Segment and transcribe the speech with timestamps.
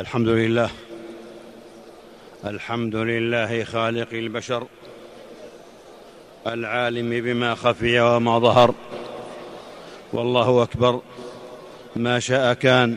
[0.00, 0.70] الحمد لله.
[2.44, 4.66] الحمد لله خالق البشر.
[6.46, 8.74] العالم بما خفي وما ظهر.
[10.12, 11.00] والله أكبر.
[11.96, 12.96] ما شاء كان.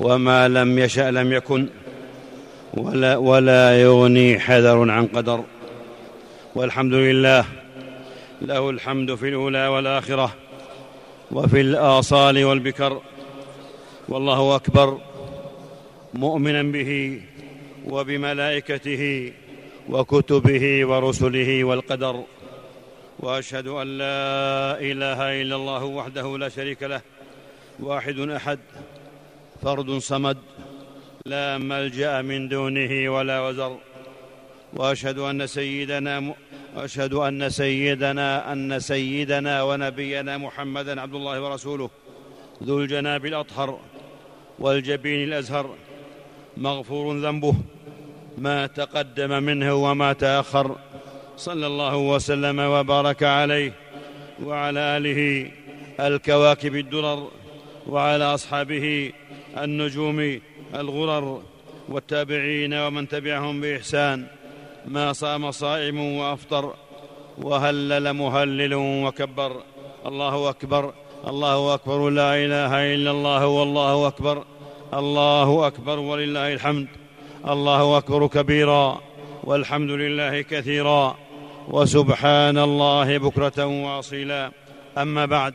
[0.00, 1.68] وما لم يشأ لم يكن.
[2.74, 5.44] ولا, ولا يغني حذر عن قدر.
[6.54, 7.44] والحمد لله.
[8.42, 10.34] له الحمد في الأولى والآخرة.
[11.32, 13.00] وفي الآصال والبكر.
[14.08, 15.11] والله أكبر.
[16.14, 17.20] مؤمنا به
[17.86, 19.32] وبملائكته
[19.88, 22.24] وكتبه ورسله والقدر
[23.20, 27.00] وأشهد أن لا إله إلا الله وحده لا شريك له
[27.80, 28.58] واحد أحد
[29.62, 30.38] فرد صمد
[31.26, 33.78] لا ملجأ من دونه ولا وزر
[34.72, 36.34] وأشهد أن سيدنا
[36.76, 41.90] واشهد أن سيدنا أن سيدنا ونبينا محمدا عبد الله ورسوله
[42.62, 43.80] ذو الجناب الأطهر
[44.58, 45.74] والجبين الأزهر
[46.56, 47.54] مغفور ذنبه
[48.38, 50.76] ما تقدم منه وما تأخر.
[51.36, 53.72] صلى الله وسلم وبارك عليه
[54.44, 55.50] وعلى آله
[56.00, 57.28] الكواكب الدرر
[57.88, 59.12] وعلى أصحابه
[59.58, 60.40] النجوم
[60.74, 61.42] الغرر
[61.88, 64.26] والتابعين ومن تبعهم بإحسان.
[64.88, 66.74] ما صام صائم وأفطر
[67.38, 69.62] وهلل مهلل وكبر.
[70.06, 70.92] الله أكبر.
[71.26, 72.10] الله أكبر.
[72.10, 73.46] لا إله إلا الله.
[73.46, 74.44] والله أكبر.
[74.94, 76.88] الله أكبر ولله الحمد.
[77.48, 79.00] الله أكبر كبيرا
[79.44, 81.16] والحمد لله كثيرا.
[81.68, 84.50] وسبحان الله بكرة وأصيلا.
[84.98, 85.54] أما بعد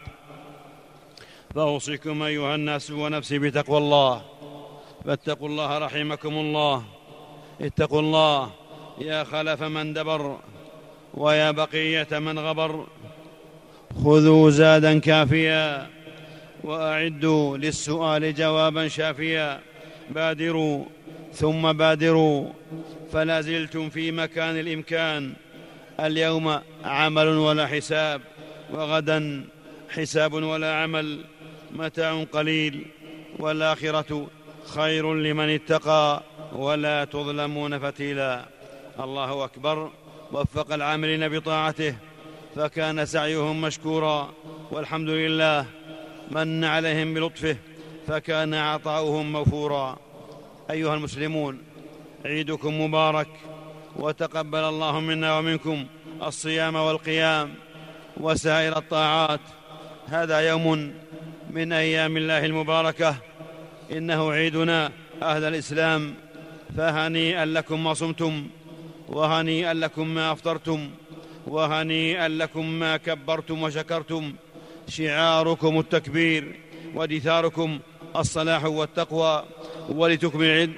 [1.56, 4.22] فأوصيكم أيها الناس ونفسي بتقوى الله.
[5.06, 6.84] فاتقوا الله رحمكم الله.
[7.62, 8.50] اتقوا الله
[9.02, 10.38] يا خلف من دبر
[11.14, 12.86] ويا بقية من غبر.
[14.04, 15.97] خذوا زادا كافيا.
[16.68, 19.60] وأعدوا للسؤال جوابا شافيا.
[20.10, 20.86] بادروا
[21.34, 22.50] ثم بادروا.
[23.12, 25.34] فلا زلتم في مكان الإمكان.
[26.00, 28.22] اليوم عمل ولا حساب
[28.72, 29.45] وغدا
[29.89, 31.20] حساب ولا عمل.
[31.72, 32.86] متاع قليل
[33.39, 34.28] والآخرة
[34.76, 36.23] خير لمن اتقى
[36.55, 38.45] ولا تظلمون فتيلا.
[38.99, 39.92] الله أكبر.
[40.32, 41.95] وفق العاملين بطاعته
[42.55, 44.34] فكان سعيهم مشكورا.
[44.72, 45.66] والحمد لله
[46.32, 47.58] من عليهم بلطفه
[48.08, 49.98] فكان عطاؤهم موفورا.
[50.71, 51.58] أيها المسلمون
[52.26, 53.27] عيدكم مبارك
[53.95, 55.86] وتقبل الله منا ومنكم
[56.23, 57.54] الصيام والقيام
[58.17, 59.39] وسائر الطاعات.
[60.08, 60.93] هذا يوم
[61.49, 63.16] من أيام الله المباركة.
[63.92, 64.92] إنه عيدنا
[65.23, 66.14] أهل الإسلام
[66.77, 68.48] فهنيئا لكم ما صمتم
[69.08, 70.89] وهنيئا لكم ما أفطرتم
[71.48, 74.33] وهنيئا لكم ما كبرتم وشكرتم.
[74.87, 76.55] شعاركم التكبير
[76.95, 77.80] ودثاركم
[78.15, 79.43] الصلاح والتقوى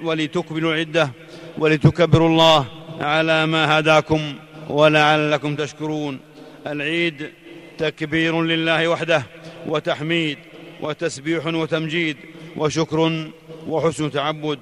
[0.03, 1.11] ولتكملوا العدة
[1.57, 2.65] ولتكبروا الله
[2.99, 4.33] على ما هداكم
[4.69, 6.19] ولعلكم تشكرون.
[6.67, 7.29] العيد
[7.77, 9.23] تكبير لله وحده
[9.67, 10.37] وتحميد
[10.81, 12.17] وتسبيح وتمجيد
[12.57, 13.29] وشكر
[13.67, 14.59] وحسن تعبد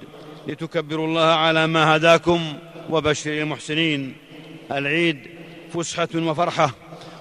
[0.47, 2.53] لتكبروا الله على ما هداكم
[2.89, 4.15] وبشر المحسنين.
[4.71, 5.17] العيد
[5.73, 6.71] فسحة وفرحة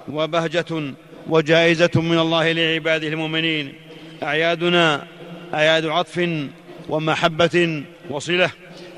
[0.09, 0.95] وبهجة
[1.29, 3.75] وجائزة من الله لعباده المؤمنين.
[4.23, 5.07] أعيادنا
[5.55, 6.29] أعياد عطف
[6.89, 8.51] ومحبة وصلة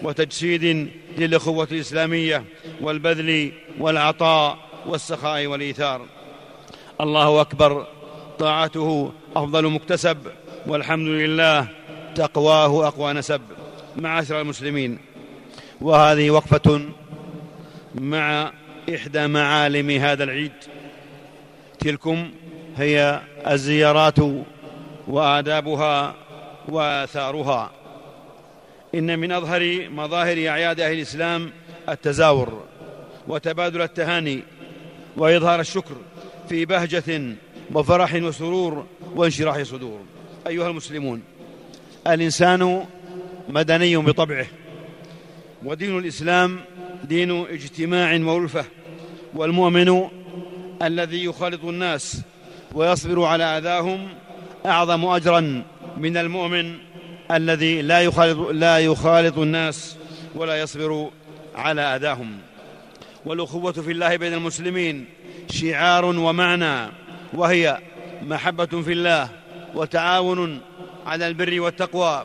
[0.02, 2.44] وتجسيد للأخوة الإسلامية
[2.80, 6.06] والبذل والعطاء والسخاء والإيثار.
[7.00, 7.86] الله أكبر.
[8.38, 10.18] طاعته أفضل مكتسب
[10.66, 11.66] والحمد لله
[12.14, 13.40] تقواه أقوى نسب.
[13.96, 14.98] معاشر المسلمين
[15.80, 16.80] وهذه وقفة
[17.94, 18.52] مع
[18.94, 20.52] إحدى معالم هذا العيد.
[21.80, 22.30] تلكم
[22.76, 24.18] هي الزيارات
[25.08, 26.14] وآدابها
[26.68, 27.70] وآثارها.
[28.94, 31.50] إن من أظهر مظاهر أعياد أهل الإسلام
[31.88, 32.62] التزاور
[33.28, 34.42] وتبادل التهاني
[35.16, 35.94] وإظهار الشكر
[36.48, 37.36] في بهجة
[37.74, 40.00] وفرح وسرور وانشراح صدور.
[40.46, 41.22] أيها المسلمون
[42.06, 42.84] الإنسان
[43.48, 44.46] مدني بطبعه
[45.64, 46.60] ودين الإسلام
[47.04, 48.64] دين اجتماع وألفة
[49.34, 50.08] والمؤمن
[50.82, 52.20] الذي يخالط الناس
[52.74, 54.08] ويصبر على أذاهم
[54.66, 55.62] أعظم أجرا
[55.96, 56.74] من المؤمن
[57.30, 59.96] الذي لا يخالط, لا يخالط الناس
[60.34, 61.10] ولا يصبر
[61.54, 62.36] على أذاهم.
[63.26, 65.04] والأخوة في الله بين المسلمين
[65.50, 66.90] شعار ومعنى
[67.32, 67.78] وهي
[68.22, 69.28] محبة في الله
[69.74, 70.60] وتعاون
[71.06, 72.24] على البر والتقوى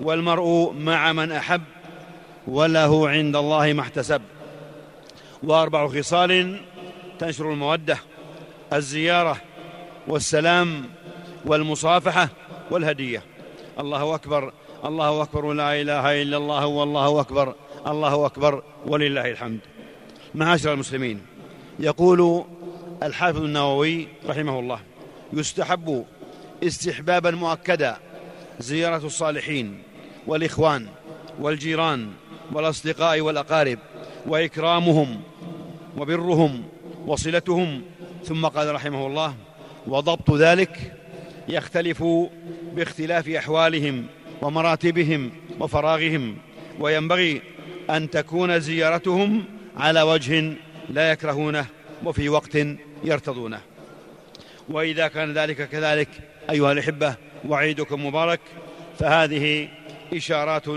[0.00, 1.62] والمرء مع من أحب
[2.46, 4.22] وله عند الله ما احتسب.
[5.42, 6.60] وأربع خصال
[7.20, 7.98] تنشر المودة
[8.72, 9.36] الزيارة
[10.08, 10.84] والسلام
[11.44, 12.28] والمصافحة
[12.70, 13.22] والهدية.
[13.80, 14.52] الله أكبر
[14.84, 17.54] الله أكبر لا إله إلا الله والله أكبر
[17.86, 19.58] الله أكبر ولله الحمد.
[20.34, 21.20] معاشر المسلمين
[21.78, 22.44] يقول
[23.02, 24.80] الحافظ النووي رحمه الله
[25.32, 26.04] يستحب
[26.62, 27.96] استحبابا مؤكدا
[28.60, 29.82] زيارة الصالحين
[30.26, 30.86] والإخوان
[31.40, 32.10] والجيران
[32.52, 33.78] والأصدقاء والأقارب
[34.26, 35.20] وإكرامهم
[35.98, 36.62] وبرهم
[37.06, 37.82] وصلتهم.
[38.24, 39.34] ثم قال رحمه الله
[39.86, 40.96] وضبط ذلك
[41.48, 42.04] يختلف
[42.74, 44.06] باختلاف أحوالهم
[44.42, 45.30] ومراتبهم
[45.60, 46.36] وفراغهم
[46.80, 47.42] وينبغي
[47.90, 49.44] أن تكون زيارتهم
[49.76, 50.52] على وجه
[50.88, 51.66] لا يكرهونه
[52.04, 52.58] وفي وقت
[53.04, 53.60] يرتضونه.
[54.68, 56.08] وإذا كان ذلك كذلك
[56.50, 57.14] أيها الأحبة
[57.48, 58.40] وعيدكم مبارك.
[58.98, 59.68] فهذه
[60.14, 60.68] إشارات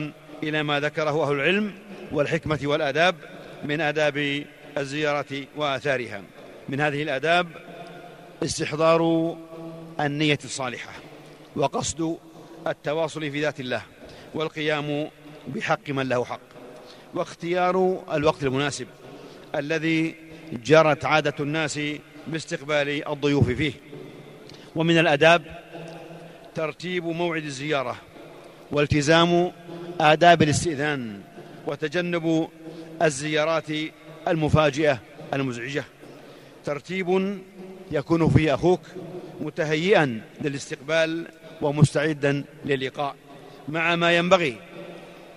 [0.43, 1.71] إلى ما ذكره أهل العلم
[2.11, 3.15] والحكمة والآداب
[3.63, 4.45] من آداب
[4.77, 6.21] الزيارة وآثارها.
[6.69, 7.47] من هذه الآداب
[8.43, 9.35] استحضار
[9.99, 10.91] النية الصالحة
[11.55, 12.17] وقصد
[12.67, 13.81] التواصل في ذات الله
[14.33, 15.09] والقيام
[15.47, 16.39] بحق من له حق
[17.13, 18.87] واختيار الوقت المناسب
[19.55, 20.15] الذي
[20.53, 21.79] جرت عادة الناس
[22.27, 23.73] باستقبال الضيوف فيه.
[24.75, 25.63] ومن الآداب
[26.55, 27.95] ترتيب موعد الزيارة
[28.71, 29.51] والتزام
[29.99, 31.21] آداب الاستئذان
[31.67, 32.49] وتجنب
[33.01, 33.67] الزيارات
[34.27, 34.99] المفاجئة
[35.33, 35.83] المزعجة.
[36.65, 37.37] ترتيب
[37.91, 38.81] يكون فيه أخوك
[39.41, 41.27] متهيئا للاستقبال
[41.61, 43.15] ومستعدا للقاء.
[43.67, 44.57] مع ما ينبغي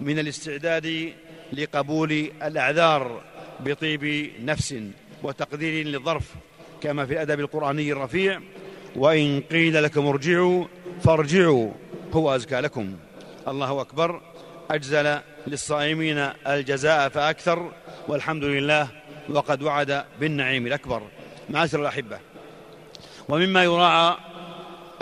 [0.00, 1.12] من الاستعداد
[1.52, 3.22] لقبول الأعذار
[3.60, 4.74] بطيب نفس
[5.22, 6.34] وتقدير للظرف
[6.82, 8.40] كما في الأدب القرآني الرفيع
[8.96, 10.64] وإن قيل لكم ارجعوا
[11.04, 11.70] فارجعوا
[12.12, 12.96] هو أزكى لكم.
[13.48, 14.20] الله أكبر.
[14.70, 17.72] أجزل للصائمين الجزاء فأكثر
[18.08, 18.88] والحمد لله
[19.28, 21.02] وقد وعد بالنعيم الأكبر.
[21.50, 22.18] معاشر الأحبة
[23.28, 24.16] ومما يراعى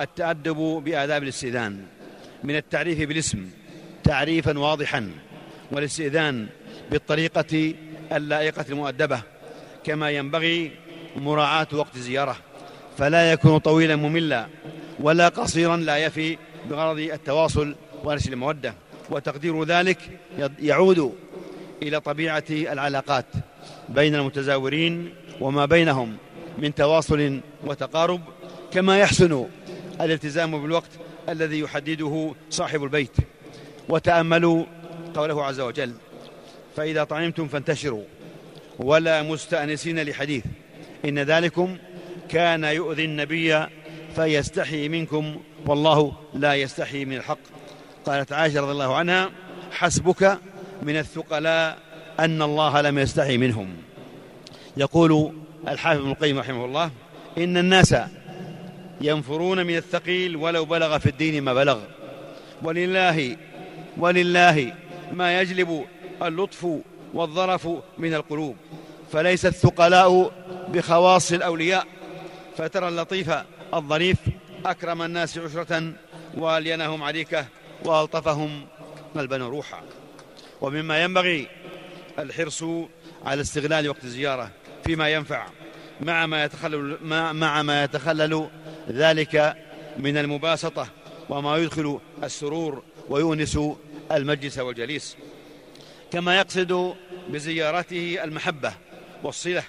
[0.00, 1.84] التأدب بآداب الاستئذان
[2.44, 3.50] من التعريف بالاسم
[4.04, 5.10] تعريفا واضحا
[5.72, 6.46] والاستئذان
[6.90, 7.74] بالطريقة
[8.12, 9.22] اللائقة المؤدبة
[9.84, 10.72] كما ينبغي
[11.16, 12.36] مراعاة وقت الزيارة.
[12.98, 14.46] فلا يكون طويلا مملا
[15.00, 16.38] ولا قصيرا لا يفي
[16.70, 17.74] بغرض التواصل
[18.04, 18.74] ونشر المودة.
[19.10, 19.98] وتقدير ذلك
[20.58, 21.14] يعود
[21.82, 23.26] إلى طبيعة العلاقات
[23.88, 26.16] بين المتزاورين وما بينهم
[26.58, 28.20] من تواصل وتقارب
[28.72, 29.46] كما يحسن
[30.00, 30.90] الالتزام بالوقت
[31.28, 33.16] الذي يحدده صاحب البيت.
[33.88, 34.64] وتأملوا
[35.14, 35.92] قوله عز وجل
[36.76, 38.04] فإذا طعمتم فانتشروا
[38.78, 40.44] ولا مستأنسين لحديث.
[41.04, 41.76] إن ذلكم
[42.28, 43.66] كان يؤذي النبي
[44.16, 47.38] فيستحي منكم والله لا يستحي من الحق.
[48.06, 49.30] قالت عائشة رضي الله عنها
[49.72, 50.38] حسبك
[50.82, 51.78] من الثقلاء
[52.20, 53.76] أن الله لم يستحي منهم.
[54.76, 55.32] يقول
[55.68, 56.90] الحافظ ابن القيم رحمه الله
[57.38, 57.96] إن الناس
[59.00, 61.80] ينفرون من الثقيل ولو بلغ في الدين ما بلغ.
[62.62, 63.36] ولله
[63.96, 64.72] ولله
[65.12, 65.84] ما يجلب
[66.22, 66.66] اللطف
[67.14, 67.68] والظرف
[67.98, 68.56] من القلوب
[69.12, 70.32] فليس الثقلاء
[70.68, 71.86] بخواص الأولياء
[72.56, 73.30] فترى اللطيف
[73.74, 74.16] الظريف
[74.66, 75.92] أكرم الناس عشرة
[76.34, 77.46] وألينهم عليكة
[77.84, 78.66] وألطفهم
[79.14, 79.82] قلبا وروحا.
[80.60, 81.48] ومما ينبغي
[82.18, 82.64] الحرص
[83.24, 84.50] على استغلال وقت الزيارة
[84.84, 85.46] فيما ينفع
[86.00, 86.98] مع ما يتخلل
[87.34, 88.48] مع ما يتخلل
[88.90, 89.56] ذلك
[89.98, 90.88] من المباسطة
[91.28, 93.58] وما يدخل السرور ويونس
[94.12, 95.16] المجلس والجليس.
[96.12, 96.94] كما يقصد
[97.28, 98.72] بزيارته المحبة
[99.22, 99.62] والصلة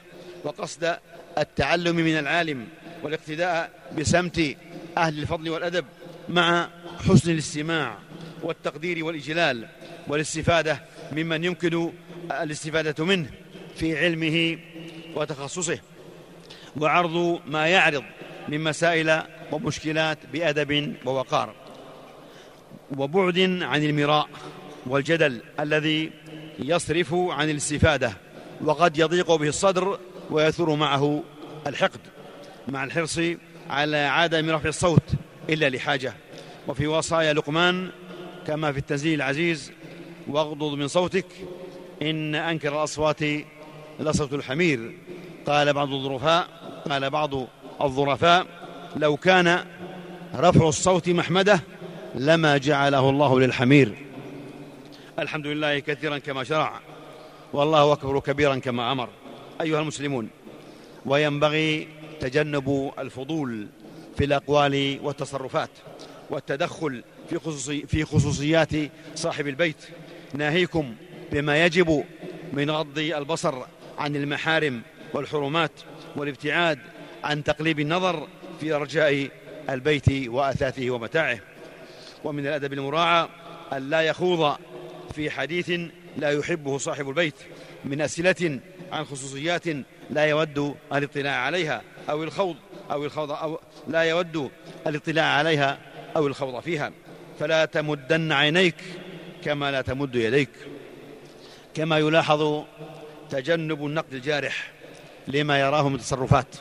[0.43, 0.97] وقصد
[1.37, 2.67] التعلم من العالم
[3.03, 4.57] والاقتداء بسمت
[4.97, 5.85] أهل الفضل والأدب
[6.29, 6.69] مع
[7.09, 7.97] حسن الاستماع
[8.45, 9.67] والتقدير والإجلال
[10.07, 11.91] والاستفادة ممن يمكن
[12.31, 13.29] الاستفادة منه
[13.75, 14.59] في علمه
[15.15, 15.79] وتخصصه.
[16.77, 18.03] وعرض ما يعرض
[18.47, 19.21] من مسائل
[19.51, 21.55] ومشكلات بأدب ووقار.
[22.97, 24.29] وبعد عن المراء
[24.85, 26.11] والجدل الذي
[26.59, 28.13] يصرف عن الاستفادة
[28.61, 29.99] وقد يضيق به الصدر
[30.29, 31.23] ويثور معه
[31.67, 31.99] الحقد
[32.67, 33.19] مع الحرص
[33.69, 35.03] على عدم رفع الصوت
[35.49, 36.13] إلا لحاجة.
[36.67, 37.91] وفي وصايا لقمان
[38.47, 39.71] كما في التنزيل العزيز
[40.27, 41.25] واغضض من صوتك
[42.01, 43.19] إن أنكر الأصوات
[43.99, 44.91] لصوت الحمير.
[45.47, 46.47] قال بعض الظرفاء
[46.89, 47.31] قال بعض
[47.81, 48.45] الظرفاء
[48.95, 49.65] لو كان
[50.35, 51.59] رفع الصوت محمده
[52.15, 53.95] لما جعله الله للحمير.
[55.19, 56.79] الحمد لله كثيرا كما شرع
[57.53, 59.09] والله أكبر كبيرا كما أمر.
[59.61, 60.29] أيها المسلمون
[61.05, 61.87] وينبغي
[62.19, 63.67] تجنب الفضول
[64.17, 65.69] في الأقوال والتصرفات.
[66.29, 68.69] والتدخل في, خصوصي في خصوصيات
[69.15, 69.75] صاحب البيت.
[70.33, 70.95] ناهيكم
[71.31, 72.03] بما يجب
[72.53, 73.65] من غض البصر
[73.97, 74.81] عن المحارم
[75.13, 75.71] والحرمات
[76.15, 76.79] والابتعاد
[77.23, 78.27] عن تقليب النظر
[78.59, 79.29] في أرجاء
[79.69, 81.39] البيت وأثاثه ومتاعه.
[82.23, 83.27] ومن الأدب المراعى
[83.73, 84.57] أن لا يخوض
[85.15, 85.71] في حديث
[86.17, 87.35] لا يحبه صاحب البيت
[87.85, 88.59] من أسئلة
[88.91, 89.63] عن خصوصيات
[90.09, 92.55] لا يود الاطلاع عليها أو الخوض
[92.91, 94.51] أو الخوض أو لا يود
[94.87, 95.77] الاطلاع عليها
[96.15, 96.91] أو الخوض فيها.
[97.39, 98.75] فلا تمدن عينيك
[99.43, 100.49] كما لا تمد يديك.
[101.73, 102.63] كما يلاحظ
[103.29, 104.71] تجنب النقد الجارح
[105.27, 106.55] لما يراه من تصرفات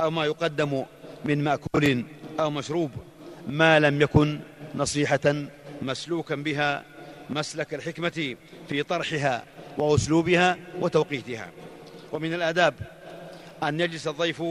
[0.00, 0.84] أو ما يقدم
[1.24, 2.04] من مأكول
[2.40, 2.90] أو مشروب
[3.48, 4.40] ما لم يكن
[4.74, 5.46] نصيحة
[5.82, 6.84] مسلوكا بها
[7.30, 8.36] مسلك الحكمة
[8.68, 9.44] في طرحها
[9.78, 11.50] وأسلوبها وتوقيتها.
[12.12, 12.74] ومن الآداب
[13.62, 14.42] أن يجلس الضيف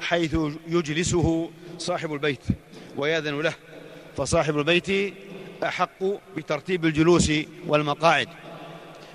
[0.00, 0.36] حيث
[0.68, 2.44] يجلسه صاحب البيت
[2.96, 3.54] ويأذن له
[4.16, 5.14] فصاحب البيت
[5.64, 6.04] أحق
[6.36, 7.32] بترتيب الجلوس
[7.66, 8.28] والمقاعد.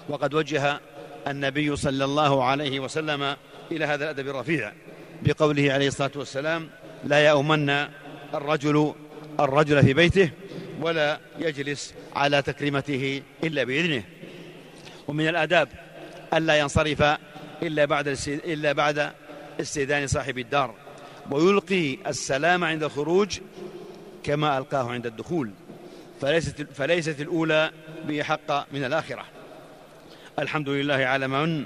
[0.10, 0.80] وقد وجه
[1.28, 3.36] النبي صلى الله عليه وسلم
[3.72, 4.72] إلى هذا الأدب الرفيع
[5.24, 6.70] بقوله عليه الصلاة والسلام
[7.04, 7.70] لا يؤمن
[8.34, 8.94] الرجل
[9.40, 10.30] الرجل في بيته
[10.82, 14.04] ولا يجلس على تكريمته إلا بإذنه.
[15.08, 15.70] ومن الآداب
[16.34, 17.04] ألا ينصرف
[17.64, 19.12] إلا بعد إلا بعد
[19.62, 20.74] استئذان صاحب الدار
[21.32, 23.40] ويلقي السلام عند الخروج
[24.26, 25.52] كما ألقاه عند الدخول
[26.22, 27.72] فليست, فليست الأولى
[28.08, 29.26] بحق من الآخرة.
[30.40, 31.66] الحمد لله على من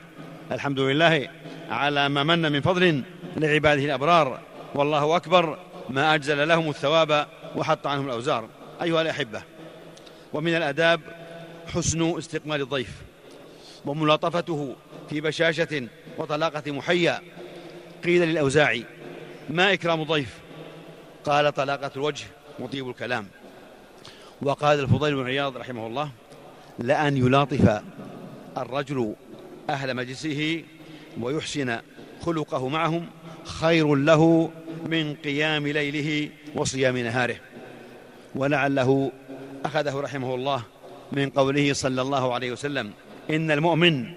[0.51, 1.30] الحمد لله
[1.70, 3.04] على ما من من فضل
[3.38, 4.39] لعباده الأبرار.
[4.75, 8.50] والله أكبر ما أجزل لهم الثواب وحط عنهم الأوزار.
[8.82, 9.42] أيها الأحبة
[10.34, 11.01] ومن الأداب
[11.74, 12.92] حسن استقبال الضيف
[13.86, 14.75] وملاطفته
[15.10, 15.88] في بشاشة
[16.18, 17.22] وطلاقة محيا.
[18.04, 18.86] قيل للأوزاعي
[19.50, 20.38] ما إكرام ضيف
[21.24, 22.25] قال طلاقة الوجه.
[22.60, 23.28] مطيب الكلام.
[24.42, 26.12] وقال الفضيل بن عياض رحمه الله
[26.80, 27.82] لأن يلاطف
[28.58, 29.16] الرجل
[29.70, 30.63] أهل مجلسه
[31.22, 31.80] ويحسن
[32.22, 33.06] خلقه معهم
[33.44, 34.51] خير له
[34.86, 37.36] من قيام ليله وصيام نهاره.
[38.36, 39.12] ولعله
[39.66, 40.63] أخذه رحمه الله
[41.12, 42.92] من قوله صلى الله عليه وسلم
[43.30, 44.13] إن المؤمن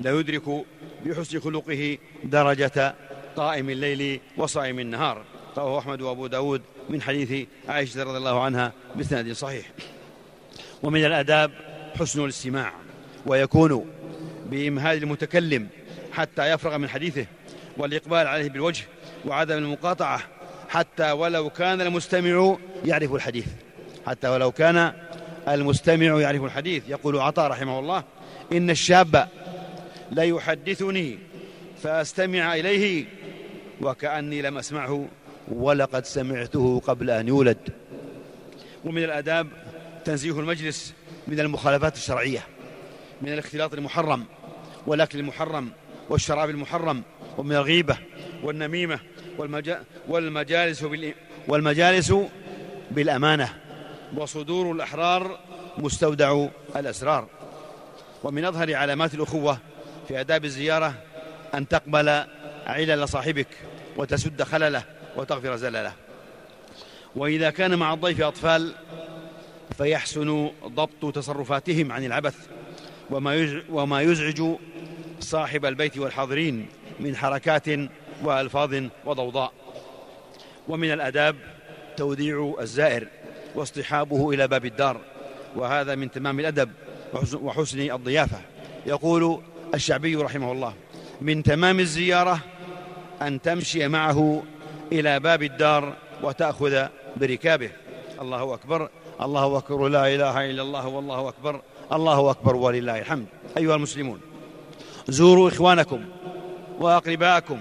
[0.00, 0.64] ليدرك
[1.06, 2.94] بحسن خلقه درجة
[3.36, 5.22] قائم الليل وصائم النهار.
[5.58, 9.66] رواه أحمد وأبو داود من حديث عائشة رضي الله عنها بسند صحيح.
[10.82, 11.50] ومن الأداب
[11.98, 12.72] حسن الاستماع
[13.26, 13.86] ويكون
[14.46, 15.68] بإمهال المتكلم
[16.12, 17.26] حتى يفرغ من حديثه
[17.76, 18.84] والإقبال عليه بالوجه
[19.26, 20.20] وعدم المقاطعة
[20.68, 23.46] حتى ولو كان المستمع يعرف الحديث.
[24.06, 24.92] حتى ولو كان
[25.48, 26.82] المستمع يعرف الحديث.
[26.88, 28.04] يقول عطاء رحمه الله
[28.52, 29.28] إن الشاب
[30.10, 31.18] لا يحدثني
[31.82, 33.04] فأستمع إليه
[33.80, 35.08] وكأني لم أسمعه
[35.50, 37.58] ولقد سمعته قبل أن يولد.
[38.84, 39.48] ومن الآداب
[40.04, 40.94] تنزيه المجلس
[41.28, 42.46] من المخالفات الشرعية
[43.22, 44.24] من الاختلاط المحرم
[44.86, 45.70] والأكل المحرم
[46.08, 47.02] والشراب المحرم
[47.38, 47.98] ومن الغيبة
[48.42, 49.00] والنميمة
[50.08, 50.84] والمجالس
[51.48, 52.14] والمجالس
[52.90, 53.56] بالأمانة.
[54.16, 55.38] وصدور الأحرار
[55.78, 57.28] مستودع الأسرار.
[58.22, 59.58] ومن أظهر علامات الأخوة
[60.08, 60.94] في آداب الزيارة
[61.54, 62.24] أن تقبل
[62.66, 63.48] علل صاحبك
[63.96, 64.82] وتسد خلله
[65.16, 65.92] وتغفر زلله
[67.16, 68.74] وإذا كان مع الضيف أطفال
[69.78, 72.36] فيحسن ضبط تصرفاتهم عن العبث
[73.70, 74.42] وما يزعج
[75.20, 76.66] صاحب البيت والحاضرين
[77.00, 77.66] من حركات
[78.24, 79.52] وألفاظ وضوضاء.
[80.68, 81.36] ومن الأداب
[81.96, 83.08] توديع الزائر
[83.54, 85.00] واصطحابه إلى باب الدار
[85.56, 86.70] وهذا من تمام الأدب
[87.34, 88.40] وحسن الضيافة.
[88.86, 89.40] يقول
[89.74, 90.74] الشعبي رحمه الله
[91.20, 92.40] من تمام الزيارة
[93.22, 94.42] أن تمشي معه
[94.92, 97.70] إلى باب الدار وتأخذ بركابه.
[98.20, 98.88] الله أكبر.
[99.20, 99.88] الله أكبر.
[99.88, 101.60] لا إله إلا الله والله أكبر.
[101.92, 102.56] الله أكبر.
[102.56, 103.26] ولله الحمد.
[103.56, 104.20] أيها المسلمون
[105.08, 106.04] زوروا إخوانكم
[106.80, 107.60] وأقرباءكم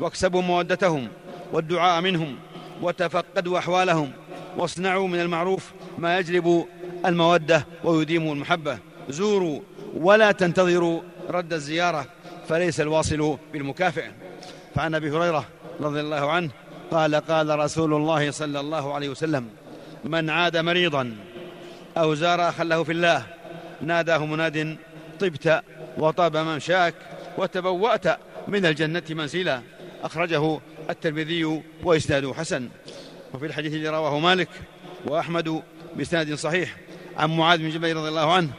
[0.00, 1.08] واكسبوا مودتهم
[1.52, 2.36] والدعاء منهم
[2.82, 4.10] وتفقدوا أحوالهم
[4.56, 6.66] واصنعوا من المعروف ما يجلب
[7.06, 8.78] المودة ويديم المحبة.
[9.08, 9.60] زوروا
[9.96, 12.06] ولا تنتظروا رد الزيارة
[12.48, 14.04] فليس الواصل بالمكافئ
[14.74, 15.44] فعن أبي هريرة
[15.80, 16.50] رضي الله عنه
[16.90, 19.48] قال قال رسول الله صلى الله عليه وسلم
[20.04, 21.16] من عاد مريضا
[21.96, 23.26] أو زار أخا له في الله
[23.80, 24.76] ناداه مناد
[25.20, 25.62] طبت
[25.98, 26.94] وطاب ممشاك
[27.38, 29.60] وتبوأت من الجنة منزلا.
[30.02, 32.68] أخرجه الترمذي وإسناده حسن.
[33.34, 34.48] وفي الحديث الذي رواه مالك
[35.06, 35.62] وأحمد
[35.96, 36.76] بإسناد صحيح
[37.16, 38.50] عن معاذ بن جبل رضي الله عنه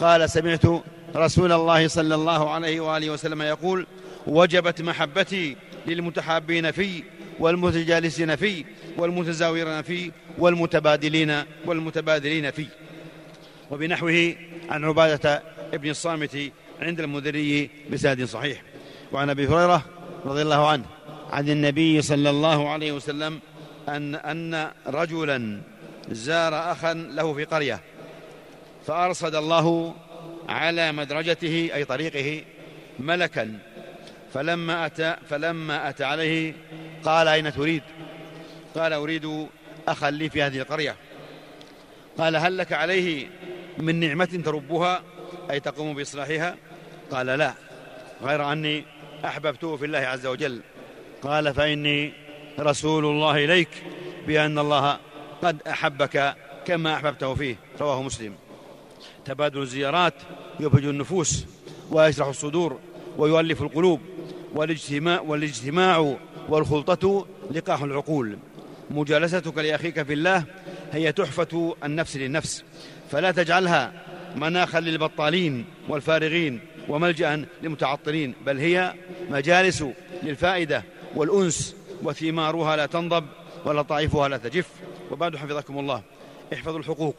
[0.00, 0.62] قال سمعت
[1.16, 3.86] رسول الله صلى الله عليه وآله وسلم يقول
[4.26, 5.56] وجبت محبتي
[5.86, 7.02] للمتحابين في
[7.38, 8.64] والمتجالسين في
[8.96, 12.66] والمتزاورين في والمتبادلين والمتبادلين في.
[13.70, 14.34] وبنحوه
[14.68, 15.42] عن عبادة
[15.74, 18.62] ابن الصامت عند المدري بسند صحيح.
[19.12, 19.84] وعن أبي هريرة
[20.24, 20.84] رضي الله عنه
[21.30, 23.40] عن النبي صلى الله عليه وسلم
[23.88, 25.60] أن أن رجلا
[26.10, 27.80] زار اخا له في قرية
[28.86, 29.94] فأرصد الله
[30.48, 32.44] على مدرجته أي طريقه
[32.98, 33.58] ملكا.
[34.34, 36.54] فلما أتى, فلما أتى عليه
[37.04, 37.82] قال أين تريد؟
[38.74, 39.46] قال أريد
[39.88, 40.96] أخا لي في هذه القرية.
[42.18, 43.26] قال هل لك عليه
[43.78, 45.02] من نعمة تربها؟
[45.50, 46.56] أي تقوم بإصلاحها؟
[47.10, 47.54] قال لا
[48.22, 48.84] غير أني
[49.24, 50.60] أحببته في الله عز وجل.
[51.22, 52.12] قال فإني
[52.60, 53.68] رسول الله إليك
[54.26, 54.98] بأن الله
[55.42, 57.56] قد أحبك كما أحببته فيه.
[57.80, 58.34] رواه مسلم.
[59.24, 60.14] تبادل الزيارات
[60.60, 61.44] يبهج النفوس
[61.90, 62.80] ويشرح الصدور
[63.16, 64.00] ويؤلف القلوب.
[64.54, 66.16] والاجتماع, والاجتماع
[66.48, 68.38] والخلطة لقاح العقول.
[68.90, 70.44] مجالستك لأخيك في الله
[70.92, 72.64] هي تحفة النفس للنفس.
[73.10, 73.92] فلا تجعلها
[74.36, 78.94] مناخا للبطالين والفارغين وملجأ للمتعطلين بل هي
[79.30, 79.84] مجالس
[80.22, 83.24] للفائدة والأنس وثمارها لا تنضب
[83.64, 84.68] ولطائفها لا تجف.
[85.10, 86.02] وبعد حفظكم الله
[86.54, 87.16] احفظوا الحقوق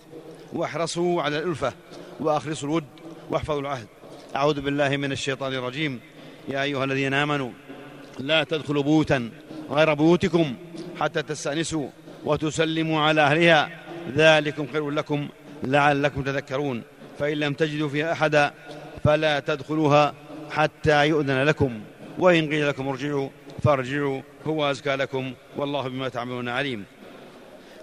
[0.53, 1.73] واحرصوا على الألفة
[2.19, 2.85] وأخلصوا الود
[3.29, 3.87] واحفظوا العهد.
[4.35, 5.99] أعوذ بالله من الشيطان الرجيم.
[6.47, 7.51] يا أيها الذين آمنوا
[8.19, 9.29] لا تدخلوا بيوتا
[9.71, 10.55] غير بيوتكم
[10.99, 11.87] حتى تستأنسوا
[12.25, 13.69] وتسلموا على أهلها.
[14.15, 15.27] ذلكم خير لكم
[15.63, 16.81] لعلكم تذكرون.
[17.19, 18.53] فإن لم تجدوا فيها أحدا
[19.03, 20.13] فلا تدخلوها
[20.51, 21.79] حتى يؤذن لكم.
[22.19, 23.29] وإن قيل لكم ارجعوا
[23.63, 26.83] فارجعوا هو أزكى لكم والله بما تعملون عليم.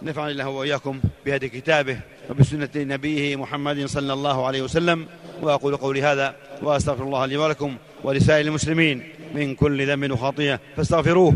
[0.03, 1.99] نفعني الله وإياكم بهدي كتابه
[2.31, 5.07] وبسنة نبيه محمد صلى الله عليه وسلم.
[5.43, 11.35] وأقول قولي هذا وأستغفر الله لي ولكم ولسائر المسلمين من كل ذنب وخطيئة فاستغفروه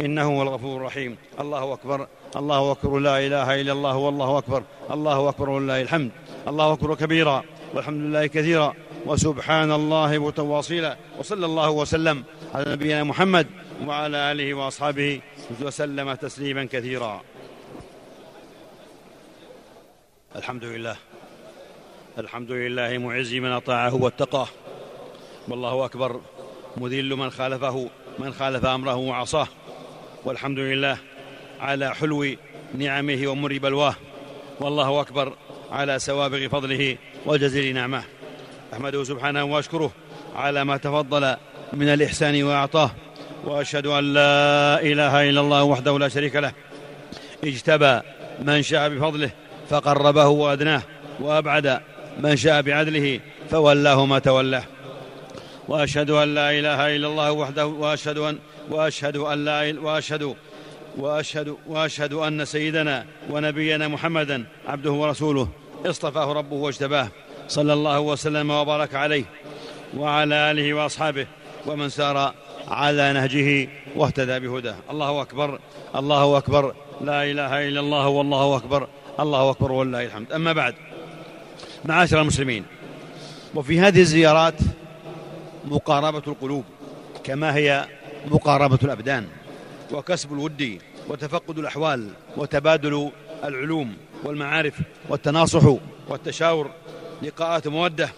[0.00, 1.16] إنه هو الغفور الرحيم.
[1.40, 6.10] الله أكبر الله أكبر لا إله إلا الله والله أكبر الله أكبر ولله الحمد
[6.48, 7.42] الله أكبر كبيرا
[7.74, 8.74] والحمد لله كثيرا
[9.06, 12.24] وسبحان الله متواصلا وصلى الله وسلم
[12.54, 13.46] على نبينا محمد
[13.86, 15.20] وعلى آله وأصحابه
[15.62, 17.22] وسلم تسليما كثيرا.
[20.36, 21.09] الحمد لله.
[22.18, 24.48] الحمد لله معز من أطاعه واتقاه.
[25.48, 26.20] والله أكبر
[26.76, 29.48] مذل من خالفه من خالف أمره وعصاه.
[30.24, 30.98] والحمد لله
[31.60, 32.26] على حلو
[32.74, 33.94] نعمه ومر بلواه.
[34.60, 35.32] والله أكبر
[35.72, 36.96] على سوابغ فضله
[37.26, 38.02] وجزيل نعمه.
[38.72, 39.90] أحمده سبحانه وأشكره
[40.36, 41.36] على ما تفضل
[41.72, 42.90] من الإحسان وأعطاه.
[43.44, 46.52] وأشهد أن لا إله إلا الله وحده لا شريك له.
[47.44, 48.00] اجتبى
[48.42, 49.30] من شاء بفضله
[49.70, 50.82] فقربه وأدناه
[51.20, 51.80] وأبعد
[52.22, 54.64] من شاء بعدله فولاه ما تولاه.
[55.68, 58.38] وأشهد أن لا إله إلا الله وحده وأشهد أن
[58.70, 60.34] وأشهد أن لا وأشهد
[60.98, 65.48] وأشهد وأشهد أن سيدنا ونبينا محمدا عبده ورسوله
[65.86, 67.08] اصطفاه ربه واجتباه.
[67.48, 69.24] صلى الله وسلم وبارك عليه
[69.96, 71.26] وعلى آله وأصحابه
[71.66, 72.34] ومن سار
[72.68, 74.76] على نهجه واهتدى بهداه.
[74.90, 75.58] الله أكبر
[75.96, 78.88] الله أكبر لا إله إلا الله والله أكبر
[79.20, 80.32] الله أكبر ولله الحمد.
[80.32, 80.74] أما بعد
[81.84, 82.64] معاشر المسلمين.
[83.54, 84.54] وفي هذه الزيارات
[85.64, 86.64] مقاربة القلوب
[87.24, 87.86] كما هي
[88.26, 89.26] مقاربة الأبدان
[89.92, 93.10] وكسب الود وتفقد الأحوال وتبادل
[93.44, 94.74] العلوم والمعارف
[95.08, 95.76] والتناصح
[96.08, 96.70] والتشاور
[97.22, 98.08] لقاءات مودة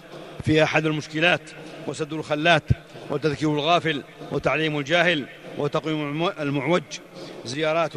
[0.44, 1.40] في أحد المشكلات
[1.86, 2.62] وسد الخلات
[3.10, 5.26] وتذكير الغافل وتعليم الجاهل
[5.58, 6.82] وتقويم المعوج.
[7.44, 7.92] زيارات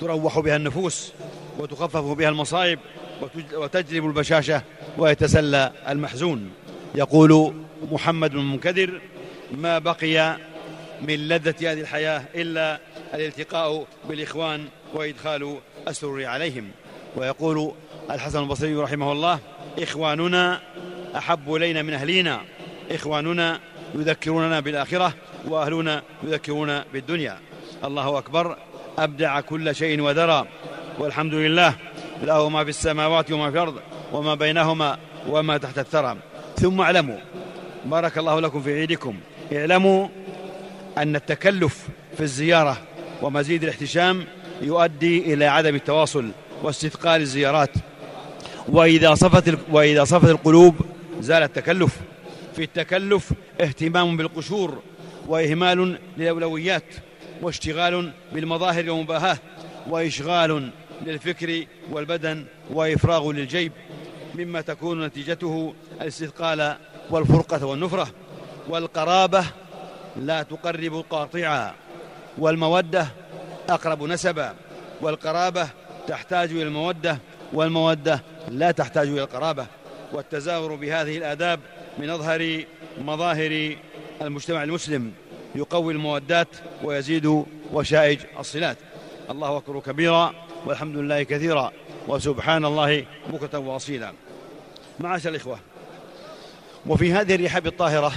[0.00, 1.12] تروح بها النفوس
[1.58, 2.78] وتخفف بها المصائب
[3.54, 4.62] وتجلب البشاشة
[4.98, 6.50] ويتسلى المحزون.
[6.94, 7.54] يقول
[7.92, 9.00] محمد بن منكدر
[9.52, 10.36] ما بقي
[11.02, 12.80] من لذة هذه الحياة إلا
[13.14, 16.70] الالتقاء بالإخوان وإدخال السرور عليهم.
[17.16, 17.72] ويقول
[18.10, 19.38] الحسن البصري رحمه الله
[19.82, 20.60] إخواننا
[21.16, 22.40] أحب إلينا من أهلينا
[22.90, 23.60] إخواننا
[23.94, 25.14] يذكروننا بالآخرة
[25.48, 27.38] وأهلنا يذكرون بالدنيا.
[27.84, 28.56] الله أكبر
[28.98, 30.46] أبدع كل شيء وذرى
[30.98, 31.74] والحمد لله
[32.24, 33.74] له ما في السماوات وما في الأرض
[34.12, 36.16] وما بينهما وما تحت الثرى.
[36.56, 37.18] ثم اعلموا
[37.84, 39.14] بارك الله لكم في عيدكم
[39.52, 40.08] اعلموا
[40.98, 42.76] أن التكلف في الزيارة
[43.22, 44.24] ومزيد الاحتشام
[44.62, 46.30] يؤدي إلى عدم التواصل
[46.62, 47.70] واستثقال الزيارات.
[48.68, 50.74] وإذا صفت وإذا صفت القلوب
[51.20, 51.96] زال التكلف.
[52.56, 54.78] في التكلف اهتمام بالقشور
[55.28, 56.84] وإهمال للأولويات
[57.42, 59.38] واشتغال بالمظاهر والمباهاة
[59.90, 60.70] وإشغال
[61.02, 63.72] للفكر والبدن وإفراغ للجيب
[64.34, 66.76] مما تكون نتيجته الاستثقال
[67.10, 68.08] والفرقة والنفرة.
[68.68, 69.44] والقرابة
[70.16, 71.74] لا تقرب قاطعا
[72.38, 73.06] والمودة
[73.68, 74.54] أقرب نسبا.
[75.00, 75.68] والقرابة
[76.08, 77.18] تحتاج إلى المودة
[77.52, 79.66] والمودة لا تحتاج إلى القرابة.
[80.12, 81.60] والتزاور بهذه الآداب
[81.98, 82.64] من أظهر
[83.00, 83.76] مظاهر
[84.22, 85.12] المجتمع المسلم
[85.54, 86.48] يقوي المودات
[86.82, 88.76] ويزيد وشائج الصلات.
[89.30, 90.34] الله أكبر كبيرا
[90.66, 91.72] والحمد لله كثيرا
[92.08, 94.12] وسبحان الله بكرة وأصيلا.
[95.00, 95.58] معاشر الإخوة
[96.86, 98.12] وفي هذه الرحاب الطاهرة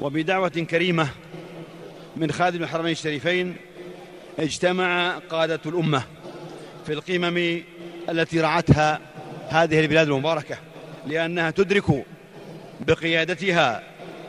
[0.00, 1.08] وبدعوة كريمة
[2.16, 3.56] من خادم الحرمين الشريفين
[4.38, 6.02] اجتمع قادة الأمة
[6.86, 7.62] في القمم
[8.08, 9.00] التي رعتها
[9.48, 10.58] هذه البلاد المباركة
[11.06, 12.04] لأنها تدرك
[12.80, 13.82] بقيادتها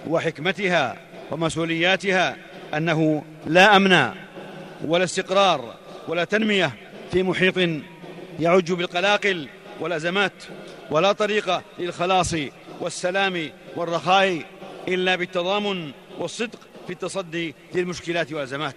[0.07, 0.97] وحكمتها
[1.31, 2.35] ومسؤولياتها
[2.73, 4.11] أنه لا أمن
[4.85, 5.75] ولا استقرار
[6.07, 6.75] ولا تنمية
[7.11, 7.83] في محيط
[8.39, 9.47] يعج بالقلاقل
[9.79, 10.43] والأزمات
[10.91, 12.35] ولا طريق للخلاص
[12.79, 14.41] والسلام والرخاء
[14.87, 18.75] إلا بالتضامن والصدق في التصدي للمشكلات والأزمات.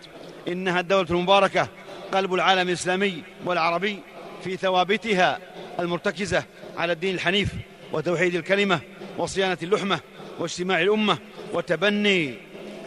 [0.49, 1.69] إنها الدولة المباركة
[2.13, 3.99] قلب العالم الإسلامي والعربي
[4.45, 5.39] في ثوابتها
[5.81, 6.45] المرتكزة
[6.77, 7.49] على الدين الحنيف
[7.93, 8.81] وتوحيد الكلمة
[9.19, 10.01] وصيانة اللحمة
[10.39, 11.19] واجتماع الأمة
[11.53, 12.35] وتبني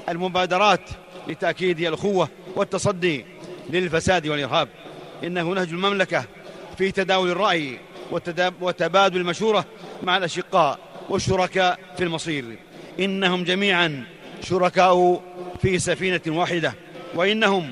[0.10, 0.90] المبادرات
[1.28, 3.26] لتأكيد الأخوة والتصدي
[3.70, 4.68] للفساد والإرهاب.
[5.24, 6.26] إنه نهج المملكة
[6.78, 7.80] في تداول الرأي
[8.62, 9.66] وتبادل المشورة
[10.04, 12.46] مع الأشقاء والشركاء في المصير.
[13.00, 14.04] إنهم جميعا
[14.42, 15.22] شركاء
[15.62, 16.74] في سفينة واحدة
[17.16, 17.72] وإنهم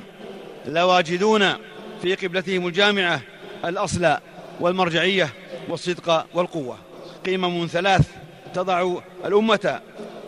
[0.65, 1.54] لواجدون
[2.02, 3.22] في قبلتهم الجامعة
[3.65, 4.17] الأصل
[4.60, 5.30] والمرجعية
[5.70, 6.78] والصدق والقوة.
[7.26, 8.08] قمم ثلاث
[8.54, 9.82] تضع الأمة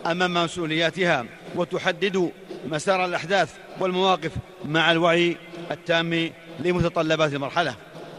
[0.06, 2.30] أمام مسؤولياتها وتحدد
[2.66, 4.30] مسار الأحداث والمواقف
[4.64, 5.36] مع الوعي
[5.70, 7.74] التام لمتطلبات المرحلة.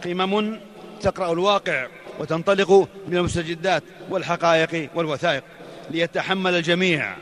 [0.05, 0.59] قمم
[1.01, 1.87] تقرأ الواقع
[2.19, 5.43] وتنطلق من المستجدات والحقائق والوثائق.
[5.91, 7.15] ليتحمل الجميع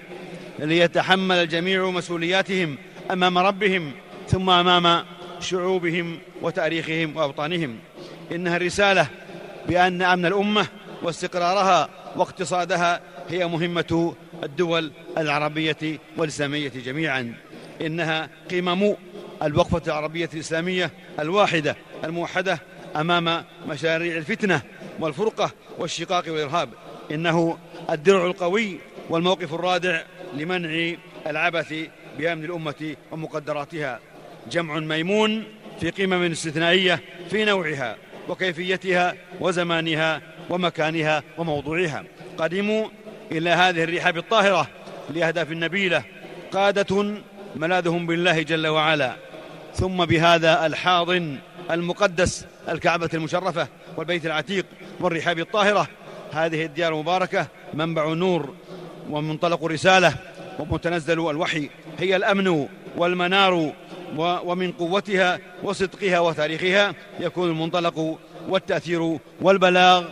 [0.60, 2.78] ليتحمل الجميع مسؤولياتهم
[3.12, 3.92] أمام ربهم
[4.28, 5.06] ثم أمام
[5.40, 7.76] شعوبهم وتاريخهم وأوطانهم.
[8.32, 9.08] إنها الرسالة
[9.68, 10.68] بأن أمن الأمة
[11.04, 17.34] واستقرارها واقتصادها هي مهمة الدول العربية والإسلامية جميعا.
[17.82, 18.96] إنها قمم
[19.44, 22.60] الوقفة العربية الإسلامية الواحدة الموحدة
[22.96, 24.62] أمام مشاريع الفتنة
[25.00, 26.70] والفرقة والشقاق والإرهاب.
[27.12, 27.58] إنه
[27.90, 28.80] الدرع القوي
[29.10, 30.02] والموقف الرادع
[30.34, 30.96] لمنع
[31.28, 31.74] العبث
[32.18, 34.00] بأمن الأمة ومقدراتها.
[34.52, 35.44] جمع ميمون
[35.80, 37.98] في قمم استثنائية في نوعها
[38.30, 42.04] وكيفيتها وزمانها ومكانها وموضوعها.
[42.38, 42.88] قدموا
[43.34, 44.68] إلى هذه الرحاب الطاهرة
[45.10, 46.04] لأهداف نبيلة
[46.52, 47.14] قادة
[47.56, 49.16] ملاذهم بالله جل وعلا.
[49.76, 51.38] ثم بهذا الحاضن
[51.72, 53.68] المقدس الكعبة المشرفة
[53.98, 54.66] والبيت العتيق
[55.00, 55.88] والرحاب الطاهرة
[56.34, 58.54] هذه الديار المباركة منبع النور
[59.10, 60.14] ومنطلق الرسالة
[60.60, 61.70] ومتنزل الوحي.
[62.00, 62.68] هي الأمن
[62.98, 63.72] والمنار
[64.18, 68.18] ومن قوتها وصدقها وتاريخها يكون المنطلق
[68.50, 70.06] والتأثير والبلاغ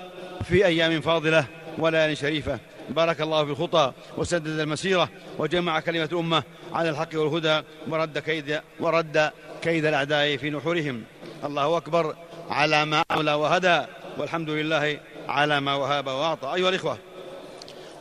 [0.43, 1.45] في أيام فاضلة
[1.77, 2.59] وليال شريفة.
[2.93, 9.31] بارك الله في الخطى وسدد المسيرة وجمع كلمة الأمة على الحق والهدى ورد كيد ورد
[9.61, 11.03] كيد الأعداء في نحورهم.
[11.43, 12.15] الله أكبر
[12.49, 13.81] على ما أولى وهدى
[14.17, 16.53] والحمد لله على ما وهاب وأعطى.
[16.55, 16.97] أيها الإخوة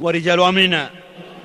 [0.00, 0.90] ورجال أمرنا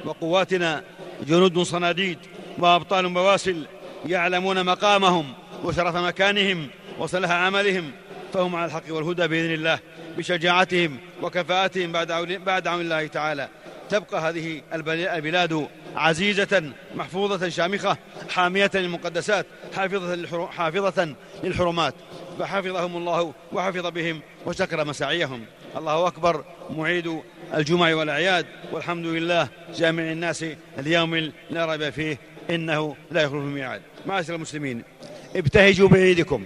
[0.05, 0.83] وقواتنا
[1.27, 2.19] جنود صناديد
[2.59, 3.67] وأبطال بواسل
[4.05, 6.67] يعلمون مقامهم وشرف مكانهم
[6.99, 7.91] وصلح عملهم
[8.33, 9.79] فهم على الحق والهدى بإذن الله.
[10.17, 12.11] بشجاعتهم وكفاءتهم بعد
[12.45, 13.49] بعد عون الله تعالى.
[13.89, 17.97] تبقى هذه البلاد عزيزة محفوظة شامخة
[18.29, 21.93] حامية للمقدسات حافظة, حافظة للحرمات.
[22.39, 25.45] فحفظهم الله وحفظ بهم وشكر مساعيهم.
[25.77, 27.21] الله أكبر معيد
[27.53, 28.45] الجمع والأعياد.
[28.71, 30.45] والحمد لله جامع الناس
[30.79, 32.17] اليوم لا ريب فيه
[32.49, 33.81] إنه لا يخلف الميعاد.
[34.05, 34.83] معاشر المسلمين
[35.35, 36.45] ابتهجوا بعيدكم.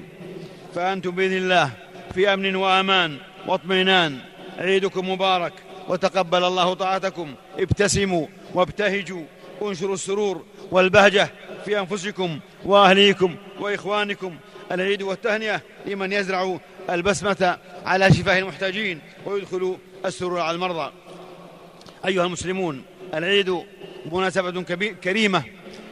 [0.75, 1.71] فأنتم بإذن الله
[2.13, 3.17] في أمن وأمان.
[3.47, 4.17] واطمئنان.
[4.57, 5.53] عيدكم مبارك
[5.87, 7.33] وتقبل الله طاعتكم.
[7.59, 9.23] ابتسموا وابتهجوا.
[9.61, 11.29] انشروا السرور والبهجة
[11.65, 14.35] في أنفسكم وأهليكم وإخوانكم.
[14.71, 20.91] العيد والتهنئة لمن يزرع البسمة على شفاه المحتاجين ويدخل السرور على المرضى.
[22.05, 23.57] أيها المسلمون العيد
[24.11, 24.61] مناسبة
[25.03, 25.43] كريمة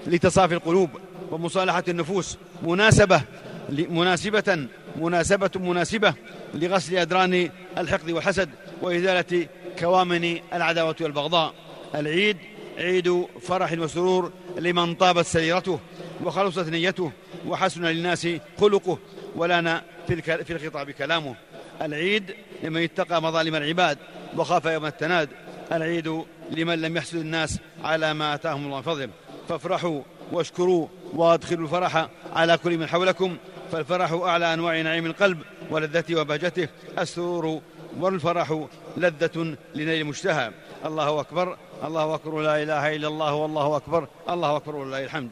[0.07, 0.89] لتصافي القلوب
[1.31, 2.37] ومصالحة النفوس.
[2.63, 3.21] مناسبة
[3.69, 6.13] مناسبة مناسبة مناسبة
[6.53, 8.49] لغسل أدران الحقد والحسد
[8.81, 9.47] وإزالة
[9.79, 11.53] كوامن العداوة والبغضاء.
[11.95, 12.37] العيد
[12.77, 15.79] عيد فرح وسرور لمن طابت سريرته
[16.23, 17.11] وخلصت نيته
[17.47, 18.27] وحسن للناس
[18.59, 18.97] خلقه
[19.35, 21.35] ولنا في الخطاب كلامه.
[21.81, 23.97] العيد لمن اتقى مظالم العباد
[24.37, 25.29] وخاف يوم التناد.
[25.71, 29.09] العيد لمن لم يحسد الناس على ما آتاهم الله من فضله
[29.49, 33.37] فافرحوا واشكروا وأدخلوا الفرح على كل من حولكم.
[33.71, 35.37] فالفرح أعلى أنواع نعيم القلب
[35.71, 36.67] ولذته وبهجته.
[36.99, 37.61] السرور
[37.99, 38.65] والفرح
[38.97, 40.51] لذة لنيل المشتهى
[40.85, 45.29] الله أكبر الله أكبر لا إله إلا الله والله أكبر الله أكبر ولله الحمد.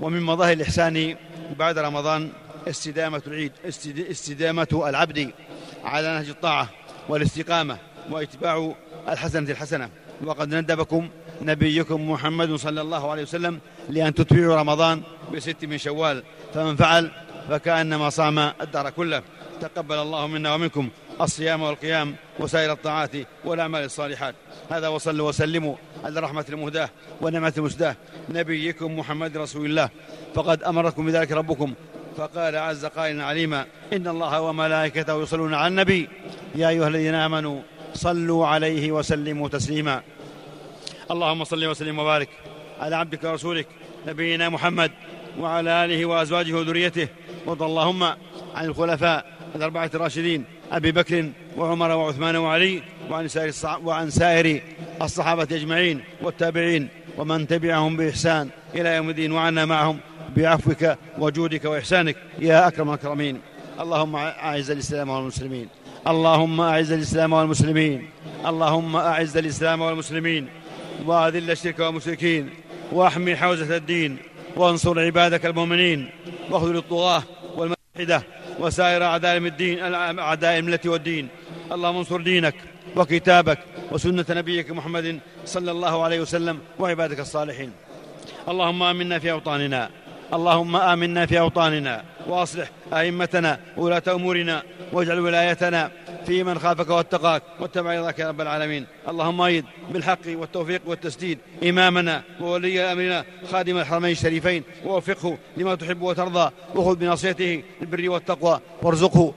[0.00, 1.16] ومن مظاهر الإحسان
[1.58, 2.32] بعد رمضان
[2.68, 3.52] استدامة العيد
[4.10, 5.30] استدامة العبد
[5.84, 6.68] على نهج الطاعة
[7.08, 7.78] والاستقامة
[8.10, 8.72] وإتباع
[9.08, 9.90] الحسنة الحسنة.
[10.24, 11.08] وقد ندبكم
[11.42, 15.02] نبيكم محمد صلى الله عليه وسلم لأن تتبعوا رمضان
[15.34, 16.22] بست من شوال.
[16.54, 17.10] فمن فعل
[17.48, 19.22] فكأنما صام الدهر كله.
[19.60, 20.88] تقبل الله منا ومنكم
[21.20, 23.10] الصيام والقيام وسائر الطاعات
[23.44, 24.34] والأعمال الصالحات.
[24.70, 27.96] هذا وصلوا وسلموا على رحمة المهداة ونعمة المسداة
[28.28, 29.88] نبيكم محمد رسول الله.
[30.34, 31.74] فقد أمركم بذلك ربكم.
[32.16, 36.08] فقال عز قائلا عليما إن الله وملائكته يصلون على النبي.
[36.54, 37.62] يا أيها الذين آمنوا
[37.94, 40.02] صلوا عليه وسلموا تسليما.
[41.10, 42.28] اللهم صل وسلم وبارك
[42.80, 43.66] على عبدك ورسولك
[44.06, 44.90] نبينا محمد
[45.38, 47.08] وعلى آله وأزواجه وذريته.
[47.46, 48.02] وارض اللهم
[48.54, 53.52] عن الخلفاء الأربعة الراشدين أبي بكر وعمر وعثمان وعلي وعن سائر,
[53.84, 54.62] وعن سائر
[55.02, 59.32] الصحابة أجمعين والتابعين ومن تبعهم بإحسان إلى يوم الدين.
[59.32, 59.98] وعنا معهم
[60.36, 63.40] بعفوك وجودك وإحسانك يا أكرم الأكرمين.
[63.80, 65.68] اللهم أعز الإسلام والمسلمين.
[66.08, 68.08] اللهم أعز الإسلام والمسلمين.
[68.46, 70.48] اللهم أعز الإسلام والمسلمين.
[71.06, 72.50] وأذل الشرك والمشركين.
[72.92, 74.16] وأحمي حوزة الدين.
[74.56, 76.10] وانصر عبادك المؤمنين.
[76.50, 77.22] واخذل الطغاة
[77.96, 78.22] والملحدة
[78.58, 81.28] وسائر أعداء الدين أعداء الملة والدين.
[81.72, 82.54] اللهم انصر دينك
[82.96, 83.58] وكتابك
[83.92, 87.70] وسنة نبيك محمد صلى الله عليه وسلم وعبادك الصالحين.
[88.48, 89.90] اللهم آمنا في أوطاننا.
[90.32, 95.90] اللهم آمنا في أوطاننا وأصلح أئمتنا وولاة أمورنا واجعل ولايتنا
[96.26, 98.86] في من خافك واتقاك واتبع رضاك يا رب العالمين.
[99.08, 106.50] اللهم أيد بالحق والتوفيق والتسديد إمامنا وولي أمرنا خادم الحرمين الشريفين ووفقه لما تحب وترضى
[106.74, 109.34] وخذ بنصيحته البر والتقوى وارزقه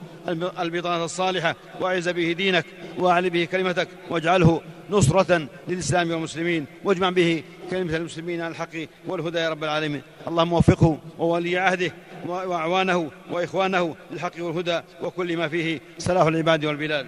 [0.58, 2.64] البطانة الصالحة وأعز به دينك
[2.98, 4.60] وأعل به كلمتك واجعله
[4.90, 8.68] نصرة للإسلام والمسلمين واجمع به كلمة المسلمين على الحق
[9.06, 10.02] والهدى يا رب العالمين.
[10.28, 11.92] اللهم وفقه وولي عهده
[12.26, 17.06] وأعوانه وإخوانه للحق والهدى وكل ما فيه صلاح العباد والبلاد.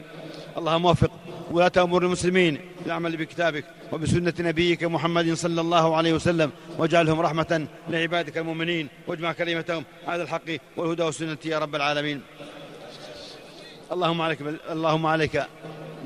[0.59, 1.11] اللهم وفق
[1.51, 8.39] ولاة أمور المسلمين للعمل بكتابك وبسنة نبيك محمد صلى الله عليه وسلم واجعلهم رحمة لعبادك
[8.39, 12.21] المؤمنين واجمع كلمتهم على الحق والهدى والسنة يا رب العالمين.
[13.93, 14.39] اللهم عليك
[14.71, 15.43] اللهم عليك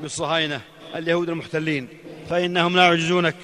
[0.01, 0.61] بالصهاينة
[0.95, 1.87] اليهود المحتلين
[2.29, 3.35] فإنهم لا يعجزونك.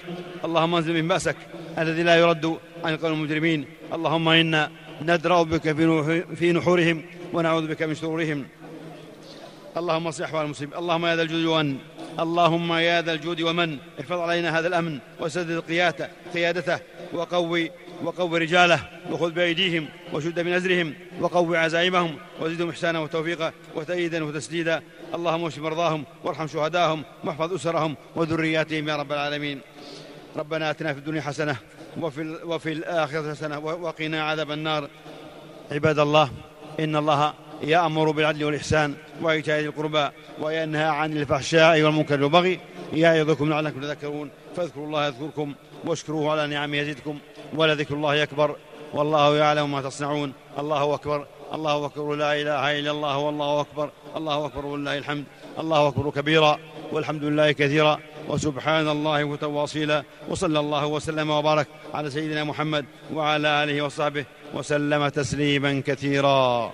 [0.46, 1.36] اللهم انزل من بأسك
[1.78, 3.66] الذي لا يرد عن قول المجرمين.
[3.94, 5.76] اللهم إنا ندرأ بك
[6.36, 8.48] في نحورهم ونعوذ بك من شرورهم.
[9.78, 10.78] اللهم اصلح أحوال المسلمين.
[10.78, 11.78] اللهم يا ذا الجود ومن.
[12.20, 13.78] اللهم يا ذا الجود ومن.
[14.00, 15.60] احفظ علينا هذا الأمن وسدد
[16.34, 16.80] قيادته
[17.14, 17.72] وقوي
[18.04, 18.80] وقوي رجاله
[19.12, 24.82] وخذ بأيديهم وشد من أزرهم وقوي عزائمهم وزدهم إحسانا وتوفيقا وتأييدا وتسديدا.
[25.16, 29.62] اللهم اشف مرضاهم وارحم شهداهم واحفظ أسرهم وذرياتهم يا رب العالمين.
[30.36, 31.56] ربنا آتنا في الدنيا حسنة
[32.02, 34.90] وفي, وفي الآخرة حسنة وقنا عذاب النار.
[35.72, 36.32] عباد الله
[36.80, 37.34] إن الله
[37.64, 40.10] يأمر بالعدل والإحسان وإيتاء ذي القربى
[40.40, 42.60] وينهى عن الفحشاء والمنكر والبغي.
[42.94, 44.30] يعظكم لعلكم تذكرون.
[44.56, 45.54] فاذكروا الله يذكركم
[45.86, 47.18] واشكروه على نعمه يزدكم
[47.56, 48.56] ولذكر الله أكبر
[48.94, 54.46] والله يعلم ما تصنعون الله أكبر الله أكبر لا إله إلا الله والله أكبر الله
[54.46, 55.24] أكبر ولله الحمد
[55.60, 56.60] الله أكبر كبيرا
[56.92, 63.82] والحمد لله كثيرا وسبحان الله متواصيلا وصلى الله وسلم وبارك على سيدنا محمد وعلى آله
[63.82, 66.72] وصحبه وسلم تسليما كثيرا